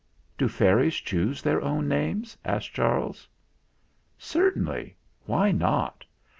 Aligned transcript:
"Do 0.35 0.47
fairies 0.47 0.95
choose 0.95 1.43
their 1.43 1.61
own 1.61 1.87
names?" 1.87 2.35
asked 2.43 2.73
Charles. 2.73 3.27
"Certainly. 4.17 4.97
Why 5.27 5.51
not? 5.51 6.05